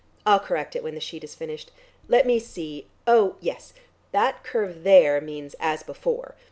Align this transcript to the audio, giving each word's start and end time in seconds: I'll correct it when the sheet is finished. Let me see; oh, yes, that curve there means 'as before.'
I'll 0.25 0.39
correct 0.39 0.75
it 0.75 0.83
when 0.83 0.95
the 0.95 0.99
sheet 0.99 1.23
is 1.23 1.35
finished. 1.35 1.69
Let 2.07 2.25
me 2.25 2.39
see; 2.39 2.87
oh, 3.05 3.35
yes, 3.39 3.71
that 4.11 4.43
curve 4.43 4.81
there 4.83 5.21
means 5.21 5.53
'as 5.59 5.83
before.' 5.83 6.33